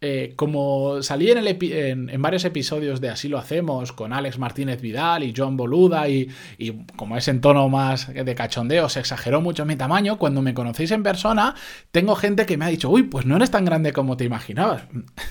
eh, 0.03 0.33
como 0.37 1.03
salí 1.03 1.31
en, 1.31 2.09
en, 2.09 2.23
varios 2.23 2.45
episodios 2.47 3.01
de 3.03 3.11
Así 3.11 3.29
lo 3.29 3.39
hacemos 3.39 3.93
con 3.93 4.15
Alex 4.15 4.39
Martínez 4.39 4.81
Vidal 4.81 5.25
y 5.25 5.35
John 5.37 5.57
Boluda 5.59 6.09
y, 6.09 6.31
como 6.97 7.19
es 7.19 7.29
en 7.29 7.41
tono 7.41 7.69
más 7.69 8.13
de 8.13 8.35
cachondeo, 8.35 8.89
se 8.89 9.01
exageró 9.01 9.41
mucho 9.41 9.67
mi 9.67 9.77
tamaño, 9.77 10.17
cuando 10.17 10.41
me 10.41 10.55
conocéis 10.55 10.91
en 10.93 11.03
persona, 11.03 11.55
tengo 11.91 12.17
gente 12.17 12.47
que 12.47 12.57
me 12.57 12.65
ha 12.65 12.69
dicho, 12.69 12.89
uy, 12.89 13.03
pues 13.03 13.27
no 13.27 13.37
eres 13.37 13.51
tan 13.51 13.65
grande 13.65 13.93
como 13.93 14.17
te 14.17 14.25
imaginabas. 14.25 14.85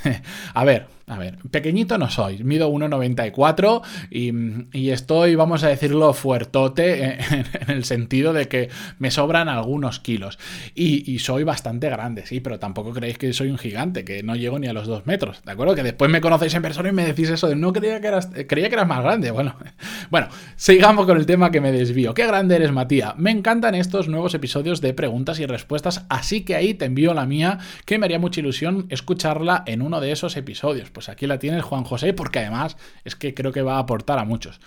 a 0.53 0.63
ver, 0.65 0.87
a 1.09 1.17
ver, 1.17 1.37
pequeñito 1.49 1.97
no 1.97 2.09
soy, 2.09 2.43
mido 2.43 2.71
1,94 2.71 3.81
y, 4.11 4.31
y, 4.77 4.91
estoy, 4.91 5.33
vamos 5.33 5.63
a 5.63 5.67
decirlo, 5.67 6.13
fuertote 6.13 7.03
en, 7.31 7.45
el 7.67 7.83
sentido 7.83 8.31
de 8.31 8.47
que 8.47 8.69
me 8.99 9.09
sobran 9.09 9.49
algunos 9.49 9.99
kilos. 9.99 10.37
Y, 10.75 11.17
soy 11.19 11.43
bastante 11.43 11.89
grande, 11.89 12.25
sí, 12.27 12.39
pero 12.39 12.59
tampoco 12.59 12.93
creéis 12.93 13.17
que 13.17 13.33
soy 13.33 13.49
un 13.49 13.57
gigante, 13.57 14.05
que 14.05 14.21
no 14.21 14.35
llego 14.35 14.59
ni 14.59 14.67
a 14.67 14.73
los 14.73 14.87
dos 14.87 15.07
metros, 15.07 15.41
¿de 15.43 15.51
acuerdo? 15.51 15.73
Que 15.73 15.83
después 15.83 16.11
me 16.11 16.21
conocéis 16.21 16.53
en 16.53 16.61
persona 16.61 16.89
y 16.89 16.91
me 16.91 17.05
decís 17.05 17.29
eso 17.29 17.47
de 17.47 17.55
no 17.55 17.73
creía 17.73 17.99
que 17.99 18.07
eras, 18.07 18.29
creía 18.47 18.69
que 18.69 18.75
eras 18.75 18.87
más 18.87 19.03
grande. 19.03 19.31
Bueno, 19.31 19.55
bueno, 20.11 20.27
sigamos 20.55 21.07
con 21.07 21.17
el 21.17 21.25
tema 21.25 21.49
que 21.49 21.59
me 21.59 21.71
desvío. 21.71 22.13
¿Qué 22.13 22.27
grande 22.27 22.55
eres, 22.55 22.71
Matías? 22.71 23.17
Me 23.17 23.31
encantan 23.31 23.73
estos 23.73 24.07
nuevos 24.07 24.35
episodios 24.35 24.79
de 24.79 24.93
preguntas 24.93 25.39
y 25.39 25.47
respuestas, 25.47 26.05
así 26.09 26.41
que 26.41 26.55
ahí 26.55 26.75
te 26.75 26.85
envío 26.85 27.15
la 27.15 27.25
mía, 27.25 27.57
que 27.85 27.97
me 27.97 28.05
haría 28.05 28.19
mucha 28.19 28.41
ilusión 28.41 28.85
escucharla 28.89 29.63
en 29.65 29.81
uno 29.81 29.99
de 29.99 30.11
esos 30.11 30.37
episodios 30.37 30.91
pues 30.99 31.07
aquí 31.07 31.27
la 31.27 31.39
tiene 31.39 31.61
Juan 31.61 31.85
José, 31.85 32.11
porque 32.11 32.39
además 32.39 32.75
es 33.05 33.15
que 33.15 33.33
creo 33.33 33.53
que 33.53 33.61
va 33.61 33.77
a 33.77 33.79
aportar 33.79 34.19
a 34.19 34.25
muchos. 34.25 34.59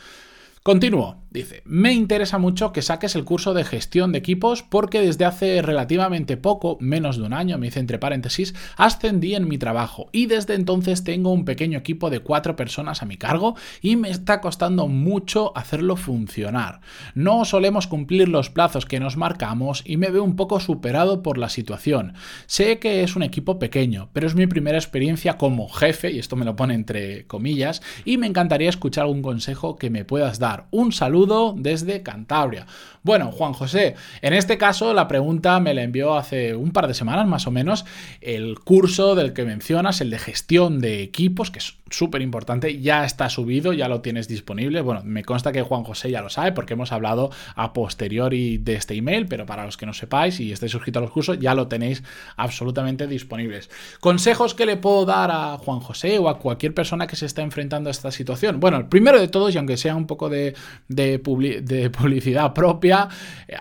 Continúo, 0.64 1.17
dice, 1.31 1.62
me 1.64 1.93
interesa 1.93 2.38
mucho 2.38 2.73
que 2.73 2.82
saques 2.82 3.17
el 3.17 3.25
curso 3.25 3.53
de 3.53 3.64
gestión 3.64 4.12
de 4.12 4.19
equipos 4.19 4.62
porque 4.62 5.00
desde 5.00 5.25
hace 5.25 5.61
relativamente 5.61 6.37
poco, 6.37 6.79
menos 6.79 7.17
de 7.17 7.25
un 7.25 7.32
año, 7.32 7.59
me 7.59 7.67
dice 7.67 7.81
entre 7.81 7.99
paréntesis, 7.99 8.55
ascendí 8.76 9.35
en 9.35 9.49
mi 9.49 9.59
trabajo 9.59 10.09
y 10.12 10.26
desde 10.26 10.55
entonces 10.55 11.03
tengo 11.03 11.32
un 11.32 11.44
pequeño 11.44 11.81
equipo 11.81 12.11
de 12.11 12.20
cuatro 12.20 12.55
personas 12.55 13.03
a 13.03 13.06
mi 13.06 13.17
cargo 13.17 13.56
y 13.81 13.97
me 13.97 14.11
está 14.11 14.41
costando 14.41 14.87
mucho 14.87 15.50
hacerlo 15.56 15.97
funcionar. 15.97 16.81
No 17.17 17.44
solemos 17.44 17.88
cumplir 17.88 18.29
los 18.29 18.49
plazos 18.49 18.87
que 18.87 19.00
nos 19.00 19.17
marcamos 19.17 19.82
y 19.85 19.97
me 19.97 20.11
veo 20.11 20.23
un 20.23 20.37
poco 20.37 20.61
superado 20.61 21.25
por 21.25 21.38
la 21.38 21.49
situación. 21.49 22.12
Sé 22.47 22.79
que 22.79 23.03
es 23.03 23.17
un 23.17 23.25
equipo 23.25 23.59
pequeño, 23.59 24.11
pero 24.12 24.29
es 24.29 24.37
mi 24.37 24.47
primera 24.47 24.79
experiencia 24.79 25.38
como 25.38 25.69
jefe, 25.69 26.12
y 26.12 26.20
esto 26.20 26.37
me 26.37 26.44
lo 26.44 26.55
pone 26.55 26.75
entre 26.75 27.26
comillas, 27.26 27.82
y 28.05 28.17
me 28.17 28.29
encantaría 28.29 28.69
escuchar 28.69 29.06
algún 29.06 29.23
consejo 29.23 29.75
que 29.75 29.91
me 29.91 30.05
puedas 30.05 30.38
dar 30.38 30.51
un 30.70 30.93
saludo 30.93 31.54
desde 31.56 32.02
Cantabria. 32.02 32.66
Bueno, 33.04 33.32
Juan 33.32 33.52
José, 33.52 33.96
en 34.20 34.32
este 34.32 34.58
caso 34.58 34.94
la 34.94 35.08
pregunta 35.08 35.58
me 35.58 35.75
la 35.75 35.82
envió 35.82 36.14
hace 36.14 36.54
un 36.54 36.70
par 36.70 36.87
de 36.87 36.94
semanas 36.94 37.26
más 37.26 37.49
o 37.49 37.50
menos 37.50 37.85
el 38.21 38.61
curso 38.61 39.16
del 39.16 39.32
que 39.32 39.44
mencionas, 39.44 40.00
el 40.00 40.11
de 40.11 40.21
gestión 40.21 40.80
de 40.80 41.02
equipos, 41.02 41.50
que 41.50 41.59
es 41.59 41.76
súper 41.90 42.23
importante, 42.23 42.80
ya 42.80 43.04
está 43.04 43.28
subido, 43.28 43.73
ya 43.73 43.88
lo 43.88 44.00
tienes 44.00 44.28
disponible. 44.28 44.80
Bueno, 44.82 45.02
me 45.04 45.25
consta 45.25 45.52
que 45.52 45.62
Juan 45.62 45.85
José 45.85 46.11
ya 46.11 46.23
lo 46.23 46.30
sabe 46.30 46.52
porque 46.52 46.75
hemos 46.75 46.92
hablado 46.92 47.30
a 47.54 47.73
posteriori 47.73 48.59
de 48.59 48.75
este 48.75 48.94
email, 48.94 49.26
pero 49.26 49.47
para 49.47 49.64
los 49.64 49.76
que 49.76 49.87
no 49.87 49.92
sepáis 49.92 50.40
y 50.40 50.52
estéis 50.52 50.73
suscritos 50.73 51.00
a 51.00 51.04
los 51.04 51.11
cursos, 51.11 51.38
ya 51.38 51.54
lo 51.54 51.68
tenéis 51.68 52.02
absolutamente 52.37 53.06
disponibles. 53.06 53.71
Consejos 54.00 54.54
que 54.54 54.66
le 54.66 54.76
puedo 54.76 55.04
dar 55.04 55.30
a 55.30 55.59
Juan 55.59 55.80
José 55.80 56.18
o 56.18 56.28
a 56.28 56.38
cualquier 56.38 56.75
persona 56.75 57.06
que 57.06 57.16
se 57.16 57.26
está 57.26 57.42
enfrentando 57.42 57.88
a 57.88 57.92
esta 57.92 58.11
situación. 58.11 58.61
Bueno, 58.61 58.78
el 58.78 58.87
primero 58.87 59.21
de 59.21 59.28
todos, 59.28 59.54
y 59.54 59.59
aunque 59.59 59.76
sea 59.76 59.97
un 59.97 60.06
poco 60.06 60.28
de, 60.28 60.41
de, 60.88 61.18
publicidad 61.18 62.52
propia, 62.54 63.08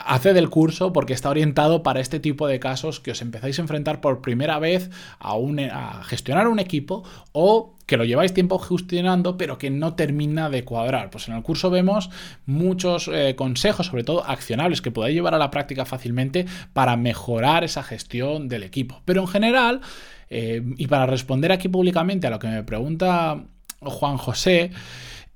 hace 0.06 0.34
del 0.34 0.50
curso 0.50 0.94
porque 0.94 1.14
está 1.14 1.30
orientado 1.30 1.84
para 1.84 2.00
este 2.00 2.20
tipo 2.20 2.48
de 2.48 2.60
casos 2.60 3.00
que 3.00 3.12
os 3.12 3.22
empezáis 3.22 3.60
a 3.60 3.62
enfrentar 3.62 4.02
por 4.02 4.22
primera 4.22 4.60
vez 4.60 4.90
a, 5.20 5.36
un, 5.36 5.60
a 5.60 6.04
gestionar 6.04 6.48
un 6.48 6.60
equipo 6.60 7.04
o 7.32 7.76
que 7.92 7.98
lo 7.98 8.06
lleváis 8.06 8.34
tiempo 8.34 8.58
gestionando, 8.58 9.36
pero 9.36 9.58
que 9.58 9.70
no 9.70 9.96
termina 9.96 10.50
de 10.50 10.64
cuadrar. 10.64 11.10
Pues 11.10 11.28
en 11.28 11.36
el 11.36 11.44
curso 11.44 11.70
vemos 11.70 12.10
muchos 12.46 13.10
eh, 13.12 13.36
consejos, 13.36 13.88
sobre 13.88 14.06
todo 14.06 14.24
accionables, 14.26 14.82
que 14.82 14.92
podáis 14.92 15.14
llevar 15.14 15.36
a 15.36 15.38
la 15.38 15.52
práctica 15.52 15.84
fácilmente 15.84 16.46
para 16.72 16.96
mejorar 16.96 17.66
esa 17.66 17.84
gestión 17.84 18.48
del 18.48 18.64
equipo. 18.64 19.02
Pero 19.04 19.20
en 19.20 19.28
general, 19.28 19.82
eh, 20.30 20.64
y 20.78 20.88
para 20.88 21.06
responder 21.06 21.52
aquí 21.52 21.68
públicamente 21.68 22.28
a 22.28 22.30
lo 22.30 22.40
que 22.40 22.48
me 22.48 22.64
pregunta 22.64 23.44
Juan 23.82 24.16
José, 24.16 24.72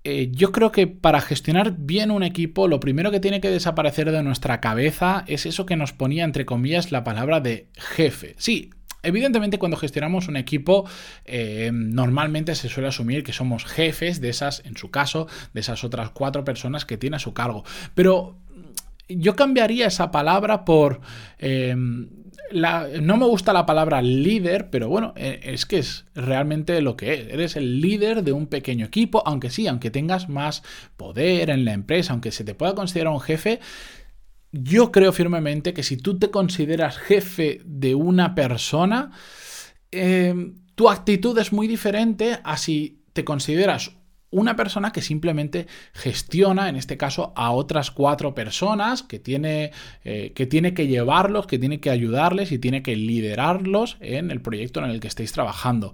eh, 0.07 0.29
yo 0.31 0.51
creo 0.51 0.71
que 0.71 0.85
para 0.85 1.19
gestionar 1.19 1.75
bien 1.79 2.12
un 2.12 2.21
equipo, 2.21 2.67
lo 2.67 2.79
primero 2.79 3.09
que 3.09 3.19
tiene 3.19 3.41
que 3.41 3.50
desaparecer 3.50 4.12
de 4.12 4.21
nuestra 4.21 4.62
cabeza 4.62 5.24
es 5.25 5.47
eso 5.47 5.65
que 5.65 5.75
nos 5.75 5.93
ponía, 5.93 6.24
entre 6.24 6.45
comillas, 6.45 6.91
la 6.91 7.03
palabra 7.03 7.41
de 7.41 7.69
jefe. 7.74 8.35
Sí, 8.38 8.69
Evidentemente, 9.01 9.59
cuando 9.59 9.77
gestionamos 9.77 10.27
un 10.29 10.35
equipo, 10.35 10.89
eh, 11.25 11.69
normalmente 11.71 12.55
se 12.55 12.69
suele 12.69 12.88
asumir 12.88 13.24
que 13.24 13.33
somos 13.33 13.63
jefes 13.63 14.19
de 14.19 14.29
esas, 14.29 14.63
en 14.65 14.75
su 14.77 14.89
caso, 14.89 15.27
de 15.53 15.62
esas 15.62 15.83
otras 15.83 16.09
cuatro 16.09 16.43
personas 16.43 16.85
que 16.85 16.97
tiene 16.97 17.17
a 17.17 17.19
su 17.19 17.31
cargo. 17.31 17.63
Pero 17.93 18.35
yo 19.07 19.35
cambiaría 19.35 19.85
esa 19.85 20.09
palabra 20.09 20.65
por... 20.65 21.01
No 22.51 23.17
me 23.17 23.25
gusta 23.25 23.53
la 23.53 23.65
palabra 23.65 24.01
líder, 24.01 24.69
pero 24.69 24.87
bueno, 24.87 25.13
e, 25.15 25.39
es 25.43 25.65
que 25.65 25.79
es 25.79 26.05
realmente 26.13 26.79
lo 26.81 26.95
que 26.95 27.13
es. 27.13 27.27
Eres 27.27 27.55
el 27.55 27.81
líder 27.81 28.23
de 28.23 28.33
un 28.33 28.47
pequeño 28.47 28.85
equipo, 28.85 29.23
aunque 29.25 29.49
sí, 29.49 29.67
aunque 29.67 29.91
tengas 29.91 30.29
más 30.29 30.63
poder 30.95 31.49
en 31.49 31.65
la 31.65 31.73
empresa, 31.73 32.13
aunque 32.13 32.31
se 32.31 32.43
te 32.43 32.55
pueda 32.55 32.75
considerar 32.75 33.13
un 33.13 33.19
jefe, 33.19 33.59
yo 34.51 34.91
creo 34.91 35.11
firmemente 35.11 35.73
que 35.73 35.83
si 35.83 35.97
tú 35.97 36.17
te 36.17 36.31
consideras 36.31 36.97
jefe 36.97 37.61
de 37.65 37.95
una 37.95 38.35
persona, 38.35 39.11
em, 39.91 40.55
tu 40.75 40.89
actitud 40.89 41.37
es 41.39 41.51
muy 41.51 41.67
diferente 41.67 42.39
a 42.43 42.57
si 42.57 43.03
te 43.13 43.25
consideras 43.25 43.97
una 44.32 44.55
persona 44.55 44.91
que 44.91 45.01
simplemente 45.01 45.67
gestiona, 45.94 46.70
en 46.70 46.75
este 46.75 46.98
caso, 46.98 47.34
a 47.36 47.51
otras 47.51 47.91
cuatro 47.91 48.34
personas, 48.34 49.03
que 49.03 49.20
tiene, 49.20 49.72
eh, 50.03 50.34
que 50.34 50.46
tiene 50.46 50.74
que 50.74 50.88
llevarlos, 50.88 51.48
que 51.48 51.60
tiene 51.60 51.79
que 51.79 51.89
ayudarles 51.89 52.51
y 52.51 52.60
tiene 52.60 52.84
que 52.84 52.96
liderarlos 52.96 53.98
en 54.01 54.32
el 54.32 54.41
proyecto 54.41 54.84
en 54.84 54.89
el 54.89 55.00
que 55.00 55.08
estéis 55.08 55.32
trabajando 55.32 55.94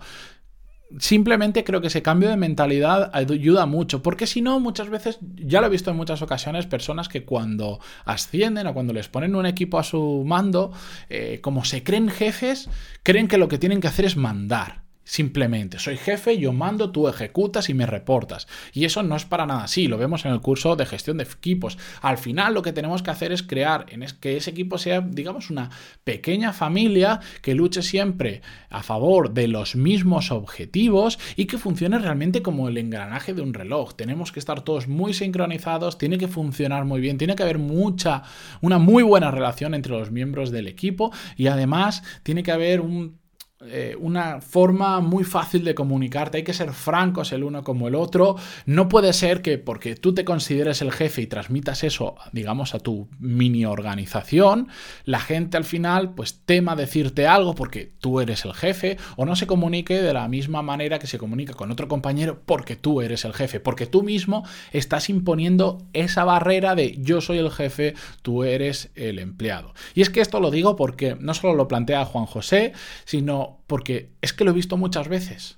simplemente 1.00 1.64
creo 1.64 1.82
que 1.82 1.88
ese 1.88 2.02
cambio 2.02 2.30
de 2.30 2.38
mentalidad 2.38 3.12
ayuda 3.14 3.66
mucho, 3.66 4.02
porque 4.02 4.28
si 4.28 4.42
no, 4.42 4.60
muchas 4.60 4.90
veces, 4.90 5.20
ya 5.36 5.62
lo 5.62 5.68
he 5.68 5.70
visto 5.70 5.92
en 5.92 5.98
muchas 5.98 6.22
ocasiones, 6.22 6.66
personas 6.66 7.08
que 7.08 7.24
cuando 7.24 7.80
ascienden 8.06 8.68
o 8.68 8.74
cuando 8.74 8.94
les 8.94 9.08
ponen 9.08 9.36
un 9.36 9.46
equipo 9.46 9.80
a 9.80 9.84
su 9.84 10.24
mando, 10.26 10.72
eh, 11.10 11.40
como 11.42 11.64
se 11.64 11.84
creen 11.84 12.10
jefes, 12.10 12.70
creen 13.04 13.28
que 13.28 13.38
lo 13.38 13.48
que 13.48 13.58
tienen 13.58 13.82
que 13.82 13.88
hacer 13.88 14.06
es 14.06 14.18
mandar. 14.18 14.84
Simplemente, 15.03 15.79
soy 15.79 15.98
jefe, 15.98 16.38
yo 16.38 16.53
mando, 16.53 16.91
tú 16.91 17.08
ejecutas 17.08 17.70
y 17.70 17.74
me 17.74 17.88
reportas. 17.88 18.48
Y 18.72 18.86
eso 18.86 19.01
no 19.01 19.15
es 19.15 19.25
para 19.25 19.48
nada 19.48 19.63
así, 19.63 19.88
lo 19.88 19.98
vemos 19.98 20.25
en 20.25 20.31
el 20.31 20.41
curso 20.41 20.75
de 20.75 20.86
gestión 20.86 21.17
de 21.17 21.24
equipos. 21.24 21.77
Al 22.01 22.17
final 22.17 22.53
lo 22.53 22.62
que 22.62 22.72
tenemos 22.72 23.01
que 23.01 23.10
hacer 23.10 23.31
es 23.31 23.41
crear 23.41 23.88
en 23.89 24.05
que 24.20 24.38
ese 24.38 24.51
equipo 24.51 24.77
sea, 24.77 25.01
digamos, 25.01 25.50
una 25.50 25.72
pequeña 26.03 26.53
familia 26.53 27.20
que 27.41 27.55
luche 27.55 27.81
siempre 27.81 28.41
a 28.70 28.84
favor 28.84 29.34
de 29.34 29.48
los 29.48 29.75
mismos 29.75 30.31
objetivos 30.31 31.20
y 31.36 31.46
que 31.46 31.58
funcione 31.58 31.98
realmente 31.98 32.41
como 32.41 32.70
el 32.70 32.77
engranaje 32.77 33.34
de 33.34 33.41
un 33.41 33.53
reloj. 33.53 33.96
Tenemos 33.96 34.31
que 34.31 34.39
estar 34.39 34.62
todos 34.62 34.88
muy 34.88 35.13
sincronizados, 35.13 35.98
tiene 35.98 36.20
que 36.20 36.27
funcionar 36.27 36.86
muy 36.86 37.01
bien, 37.01 37.17
tiene 37.17 37.36
que 37.36 37.43
haber 37.43 37.58
mucha, 37.58 38.24
una 38.62 38.77
muy 38.77 39.03
buena 39.03 39.31
relación 39.31 39.74
entre 39.74 39.93
los 39.93 40.12
miembros 40.12 40.51
del 40.51 40.67
equipo 40.67 41.12
y 41.36 41.48
además 41.48 42.03
tiene 42.24 42.43
que 42.43 42.51
haber 42.51 42.81
un 42.81 43.21
eh, 43.68 43.96
una 44.00 44.41
forma 44.41 45.01
muy 45.01 45.24
fácil 45.24 45.63
de 45.63 45.75
comunicarte, 45.75 46.38
hay 46.38 46.44
que 46.44 46.53
ser 46.53 46.74
francos 46.74 47.32
el 47.32 47.44
uno 47.44 47.63
como 47.63 47.88
el 47.88 47.94
otro, 47.94 48.36
no 48.65 48.89
puede 48.89 49.13
ser 49.13 49.44
que 49.44 49.60
porque 49.60 49.96
tú 49.96 50.15
te 50.15 50.25
consideres 50.25 50.82
el 50.82 50.91
jefe 50.91 51.22
y 51.22 51.27
transmitas 51.27 51.84
eso, 51.84 52.15
digamos, 52.32 52.74
a 52.74 52.80
tu 52.80 53.08
mini 53.20 53.65
organización, 53.65 54.68
la 55.06 55.20
gente 55.20 55.58
al 55.58 55.63
final 55.63 56.15
pues 56.15 56.41
tema 56.46 56.75
decirte 56.75 57.27
algo 57.27 57.53
porque 57.53 57.91
tú 58.00 58.20
eres 58.20 58.46
el 58.46 58.53
jefe 58.53 58.98
o 59.15 59.25
no 59.25 59.36
se 59.36 59.46
comunique 59.46 60.01
de 60.01 60.13
la 60.13 60.27
misma 60.27 60.63
manera 60.63 60.98
que 60.98 61.06
se 61.06 61.20
comunica 61.20 61.53
con 61.53 61.72
otro 61.72 61.88
compañero 61.88 62.41
porque 62.46 62.75
tú 62.75 63.01
eres 63.01 63.25
el 63.25 63.34
jefe, 63.34 63.60
porque 63.60 63.86
tú 63.86 64.01
mismo 64.01 64.44
estás 64.72 65.10
imponiendo 65.10 65.77
esa 65.94 66.24
barrera 66.24 66.74
de 66.74 66.98
yo 67.00 67.22
soy 67.22 67.38
el 67.38 67.51
jefe, 67.51 67.94
tú 68.24 68.44
eres 68.44 68.89
el 68.96 69.20
empleado. 69.20 69.74
Y 69.94 70.01
es 70.01 70.10
que 70.10 70.22
esto 70.22 70.39
lo 70.39 70.50
digo 70.50 70.75
porque 70.75 71.15
no 71.20 71.36
solo 71.36 71.53
lo 71.53 71.68
plantea 71.68 72.06
Juan 72.06 72.25
José, 72.25 72.74
sino 73.06 73.50
porque 73.67 74.12
es 74.22 74.34
que 74.34 74.43
lo 74.43 74.51
he 74.51 74.55
visto 74.55 74.77
muchas 74.77 75.08
veces. 75.08 75.58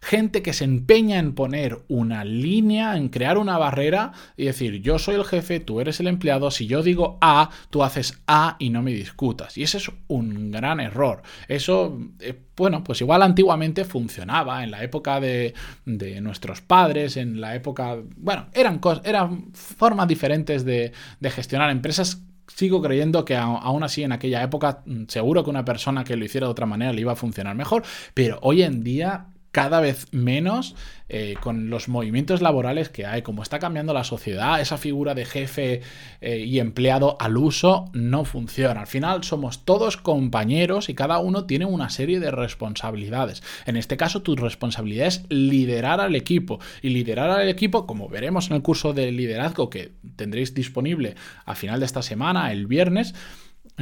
Gente 0.00 0.42
que 0.42 0.52
se 0.52 0.64
empeña 0.64 1.20
en 1.20 1.32
poner 1.32 1.84
una 1.86 2.24
línea, 2.24 2.96
en 2.96 3.08
crear 3.08 3.38
una 3.38 3.56
barrera 3.56 4.10
y 4.36 4.46
decir, 4.46 4.82
yo 4.82 4.98
soy 4.98 5.14
el 5.14 5.24
jefe, 5.24 5.60
tú 5.60 5.80
eres 5.80 6.00
el 6.00 6.08
empleado, 6.08 6.50
si 6.50 6.66
yo 6.66 6.82
digo 6.82 7.18
A, 7.20 7.50
tú 7.70 7.84
haces 7.84 8.20
A 8.26 8.56
y 8.58 8.70
no 8.70 8.82
me 8.82 8.90
discutas. 8.92 9.56
Y 9.56 9.62
ese 9.62 9.78
es 9.78 9.92
un 10.08 10.50
gran 10.50 10.80
error. 10.80 11.22
Eso, 11.46 12.00
eh, 12.18 12.36
bueno, 12.56 12.82
pues 12.82 13.00
igual 13.00 13.22
antiguamente 13.22 13.84
funcionaba 13.84 14.64
en 14.64 14.72
la 14.72 14.82
época 14.82 15.20
de, 15.20 15.54
nuestros 15.84 16.62
padres, 16.62 17.16
en 17.16 17.40
la 17.40 17.54
época, 17.54 17.96
bueno, 18.16 18.48
eran, 18.54 18.80
eran 19.04 19.52
formas 19.52 20.08
diferentes 20.08 20.64
de, 20.64 20.92
de 21.20 21.30
gestionar 21.30 21.70
empresas 21.70 22.22
sigo 22.54 22.82
creyendo 22.82 23.24
que 23.24 23.36
aún 23.36 23.82
así 23.82 24.02
en 24.02 24.12
aquella 24.12 24.42
época 24.42 24.82
mm, 24.86 25.04
seguro 25.08 25.44
que 25.44 25.50
una 25.50 25.64
persona 25.64 26.04
que 26.04 26.16
lo 26.16 26.24
hiciera 26.24 26.46
de 26.46 26.50
otra 26.50 26.66
manera 26.66 26.92
le 26.92 27.00
iba 27.00 27.12
a 27.12 27.16
funcionar 27.16 27.54
mejor, 27.56 27.82
pero 28.14 28.38
hoy 28.42 28.62
en 28.62 28.82
día 28.82 29.26
cada 29.52 29.80
vez 29.80 30.06
menos 30.12 30.74
eh, 31.10 31.34
con 31.40 31.68
los 31.68 31.88
movimientos 31.88 32.40
laborales 32.40 32.88
que 32.88 33.04
hay, 33.04 33.20
como 33.20 33.42
está 33.42 33.58
cambiando 33.58 33.92
la 33.92 34.02
sociedad, 34.02 34.62
esa 34.62 34.78
figura 34.78 35.14
de 35.14 35.26
jefe 35.26 35.82
eh, 36.22 36.38
y 36.38 36.58
empleado 36.58 37.18
al 37.20 37.36
uso 37.36 37.90
no 37.92 38.24
funciona. 38.24 38.80
Al 38.80 38.86
final 38.86 39.22
somos 39.22 39.66
todos 39.66 39.98
compañeros 39.98 40.88
y 40.88 40.94
cada 40.94 41.18
uno 41.18 41.44
tiene 41.44 41.66
una 41.66 41.90
serie 41.90 42.18
de 42.18 42.30
responsabilidades. 42.30 43.42
En 43.66 43.76
este 43.76 43.98
caso, 43.98 44.22
tu 44.22 44.36
responsabilidad 44.36 45.08
es 45.08 45.24
liderar 45.28 46.00
al 46.00 46.16
equipo 46.16 46.58
y 46.80 46.88
liderar 46.88 47.28
al 47.28 47.48
equipo, 47.50 47.86
como 47.86 48.08
veremos 48.08 48.48
en 48.48 48.56
el 48.56 48.62
curso 48.62 48.94
de 48.94 49.12
liderazgo 49.12 49.68
que 49.68 49.92
tendréis 50.16 50.54
disponible 50.54 51.14
a 51.44 51.54
final 51.54 51.80
de 51.80 51.86
esta 51.86 52.00
semana, 52.00 52.52
el 52.52 52.66
viernes, 52.66 53.14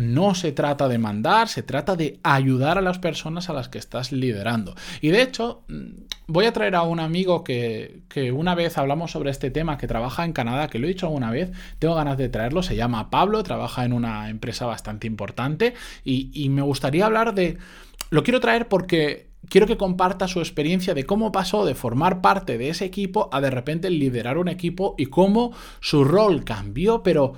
no 0.01 0.35
se 0.35 0.53
trata 0.53 0.89
de 0.89 0.99
mandar, 0.99 1.49
se 1.49 1.63
trata 1.63 1.97
de 1.97 2.19
ayudar 2.23 2.79
a 2.79 2.81
las 2.81 2.99
personas 2.99 3.49
a 3.51 3.53
las 3.53 3.69
que 3.69 3.79
estás 3.79 4.13
liderando. 4.13 4.75
Y 5.01 5.09
de 5.09 5.23
hecho, 5.23 5.63
mm, 5.69 6.05
voy 6.27 6.47
a 6.47 6.53
traer 6.53 6.75
a 6.75 6.83
un 6.83 7.01
amigo 7.01 7.45
que, 7.45 8.03
una 8.33 8.55
vez 8.55 8.79
hablamos 8.79 9.11
sobre 9.11 9.31
este 9.31 9.51
tema, 9.51 9.79
que 9.79 9.87
trabaja 9.87 10.25
en 10.25 10.33
Canadá, 10.33 10.69
que 10.69 10.79
lo 10.79 10.87
he 10.87 10.91
dicho 10.91 11.07
alguna 11.07 11.31
vez, 11.31 11.51
tengo 11.79 11.95
ganas 11.95 12.19
de 12.19 12.29
traerlo, 12.29 12.63
se 12.63 12.77
llama 12.77 13.11
Pablo, 13.11 13.43
trabaja 13.43 13.85
en 13.85 13.93
una 13.93 14.31
empresa 14.31 14.67
bastante 14.67 15.07
importante 15.07 15.75
y, 16.05 16.31
y 16.33 16.49
me 16.49 16.63
gustaría 16.63 17.07
hablar 17.07 17.35
de... 17.35 17.59
Lo 18.11 18.25
quiero 18.25 18.41
traer 18.41 18.67
porque 18.67 19.31
quiero 19.49 19.67
que 19.67 19.77
comparta 19.77 20.29
su 20.29 20.41
experiencia 20.41 20.95
de 20.95 21.05
cómo 21.05 21.33
pasó 21.33 21.65
de 21.65 21.75
formar 21.75 22.21
parte 22.21 22.59
de 22.59 22.71
ese 22.71 22.85
equipo 22.85 23.29
a 23.33 23.41
de 23.41 23.51
repente 23.51 23.91
liderar 23.91 24.39
un 24.39 24.49
equipo 24.49 24.95
y 24.99 25.07
cómo 25.07 25.53
su 25.81 26.05
rol 26.05 26.45
cambió, 26.45 27.03
pero 27.03 27.35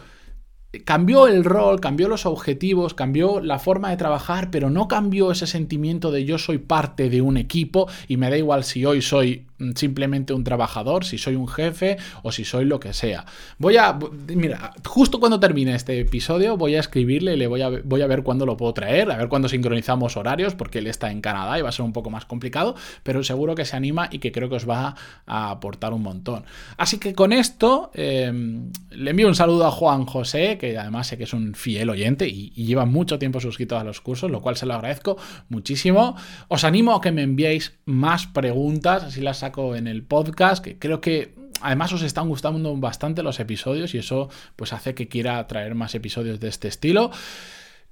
cambió 0.81 1.27
el 1.27 1.45
rol, 1.45 1.81
cambió 1.81 2.09
los 2.09 2.27
objetivos, 2.27 2.95
cambió 2.95 3.41
la 3.41 3.59
forma 3.59 3.91
de 3.91 3.97
trabajar, 3.97 4.51
pero 4.51 4.71
no 4.71 4.89
cambió 4.89 5.31
ese 5.31 5.47
sentimiento 5.47 6.11
de 6.11 6.25
yo 6.25 6.39
soy 6.39 6.59
parte 6.59 7.11
de 7.11 7.21
un 7.21 7.37
equipo 7.37 7.89
y 8.09 8.17
me 8.17 8.31
da 8.31 8.39
igual 8.39 8.65
si 8.65 8.85
hoy 8.85 9.03
soy 9.03 9.47
simplemente 9.75 10.33
un 10.33 10.45
trabajador, 10.45 11.05
si 11.05 11.19
soy 11.19 11.37
un 11.37 11.49
jefe 11.49 11.97
o 12.23 12.33
si 12.33 12.45
soy 12.45 12.65
lo 12.65 12.81
que 12.81 12.93
sea. 12.93 13.25
Voy 13.59 13.77
a, 13.77 13.99
mira, 14.29 14.73
justo 14.87 15.21
cuando 15.21 15.41
termine 15.41 15.75
este 15.75 15.99
episodio 16.01 16.57
voy 16.57 16.75
a 16.75 16.81
escribirle 16.81 17.37
le 17.37 17.47
voy 17.47 17.63
a, 17.63 17.71
voy 17.85 18.03
a 18.03 18.07
ver 18.07 18.23
cuándo 18.23 18.47
lo 18.47 18.57
puedo 18.57 18.73
traer, 18.75 19.11
a 19.11 19.17
ver 19.17 19.29
cuándo 19.29 19.49
sincronizamos 19.49 20.17
horarios, 20.17 20.55
porque 20.55 20.79
él 20.79 20.87
está 20.87 21.11
en 21.11 21.21
Canadá 21.21 21.59
y 21.59 21.63
va 21.63 21.69
a 21.69 21.73
ser 21.73 21.85
un 21.85 21.93
poco 21.93 22.11
más 22.11 22.25
complicado, 22.25 22.75
pero 23.03 23.23
seguro 23.23 23.55
que 23.55 23.65
se 23.65 23.77
anima 23.77 24.09
y 24.11 24.19
que 24.19 24.33
creo 24.33 24.49
que 24.49 24.57
os 24.57 24.69
va 24.69 24.95
a 25.27 25.51
aportar 25.51 25.93
un 25.93 26.03
montón. 26.03 26.45
Así 26.77 26.99
que 26.99 27.15
con 27.15 27.33
esto 27.33 27.91
em, 27.95 28.71
le 28.91 29.11
envío 29.11 29.29
un 29.29 29.35
saludo 29.35 29.67
a 29.67 29.71
Juan 29.71 30.07
José, 30.07 30.59
que 30.59 30.79
además 30.79 31.07
sé 31.07 31.19
que 31.19 31.25
es 31.25 31.33
un 31.33 31.55
fiel 31.55 31.91
oyente 31.91 32.29
y, 32.29 32.51
lleva 32.63 32.87
mucho 32.87 33.19
tiempo 33.19 33.41
suscrito 33.41 33.77
a 33.77 33.85
los 33.85 34.01
cursos, 34.01 34.31
lo 34.31 34.41
cual 34.41 34.57
se 34.57 34.67
lo 34.67 34.75
agradezco 34.75 35.17
muchísimo. 35.49 36.17
Os 36.49 36.65
animo 36.65 36.95
a 36.95 37.01
que 37.01 37.11
me 37.11 37.23
enviéis 37.23 37.75
más 37.85 38.27
preguntas, 38.27 39.03
así 39.03 39.21
las 39.21 39.43
en 39.75 39.87
el 39.87 40.03
podcast, 40.03 40.65
que 40.65 40.79
creo 40.79 41.01
que 41.01 41.35
además 41.61 41.93
os 41.93 42.03
están 42.03 42.29
gustando 42.29 42.77
bastante 42.77 43.23
los 43.23 43.41
episodios 43.41 43.95
y 43.95 43.99
eso 43.99 44.29
pues 44.57 44.73
hace 44.73 44.95
que 44.95 45.09
quiera 45.09 45.47
traer 45.47 45.75
más 45.75 45.95
episodios 45.95 46.41
de 46.41 46.49
este 46.49 46.69
estilo. 46.69 47.11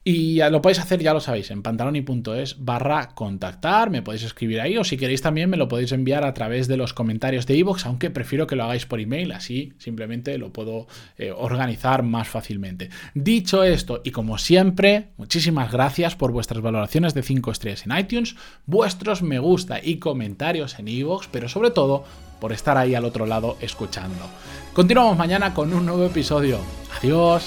Y 0.02 0.40
lo 0.50 0.62
podéis 0.62 0.78
hacer, 0.78 1.02
ya 1.02 1.12
lo 1.12 1.20
sabéis, 1.20 1.50
en 1.50 1.62
pantaloni.es 1.62 2.64
barra 2.64 3.14
contactar, 3.14 3.90
me 3.90 4.00
podéis 4.00 4.22
escribir 4.22 4.62
ahí 4.62 4.78
o 4.78 4.84
si 4.84 4.96
queréis 4.96 5.20
también 5.20 5.50
me 5.50 5.58
lo 5.58 5.68
podéis 5.68 5.92
enviar 5.92 6.24
a 6.24 6.32
través 6.32 6.68
de 6.68 6.78
los 6.78 6.94
comentarios 6.94 7.46
de 7.46 7.56
iVoox, 7.58 7.84
aunque 7.84 8.08
prefiero 8.08 8.46
que 8.46 8.56
lo 8.56 8.64
hagáis 8.64 8.86
por 8.86 8.98
email, 8.98 9.32
así 9.32 9.74
simplemente 9.76 10.38
lo 10.38 10.54
puedo 10.54 10.86
eh, 11.18 11.32
organizar 11.36 12.02
más 12.02 12.28
fácilmente. 12.28 12.88
Dicho 13.12 13.62
esto, 13.62 14.00
y 14.02 14.10
como 14.10 14.38
siempre, 14.38 15.08
muchísimas 15.18 15.70
gracias 15.70 16.16
por 16.16 16.32
vuestras 16.32 16.62
valoraciones 16.62 17.12
de 17.12 17.22
5 17.22 17.50
estrellas 17.50 17.84
en 17.84 17.98
iTunes, 17.98 18.36
vuestros 18.64 19.20
me 19.20 19.38
gusta 19.38 19.80
y 19.84 19.98
comentarios 19.98 20.78
en 20.78 20.88
iVoox, 20.88 21.28
pero 21.30 21.46
sobre 21.50 21.72
todo 21.72 22.04
por 22.40 22.54
estar 22.54 22.78
ahí 22.78 22.94
al 22.94 23.04
otro 23.04 23.26
lado 23.26 23.58
escuchando. 23.60 24.30
Continuamos 24.72 25.18
mañana 25.18 25.52
con 25.52 25.74
un 25.74 25.84
nuevo 25.84 26.06
episodio. 26.06 26.58
Adiós. 26.96 27.44